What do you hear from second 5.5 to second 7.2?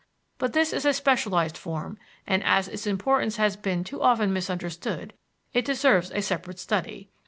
it deserves a separate study.